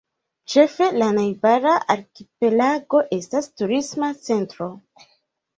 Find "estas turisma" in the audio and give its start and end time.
3.19-4.11